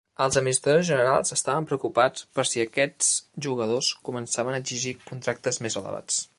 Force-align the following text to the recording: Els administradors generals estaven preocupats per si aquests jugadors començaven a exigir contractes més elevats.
Els 0.23 0.37
administradors 0.39 0.87
generals 0.87 1.33
estaven 1.35 1.67
preocupats 1.71 2.25
per 2.39 2.47
si 2.53 2.65
aquests 2.65 3.11
jugadors 3.49 3.93
començaven 4.09 4.59
a 4.59 4.63
exigir 4.65 4.99
contractes 5.13 5.65
més 5.67 5.83
elevats. 5.83 6.23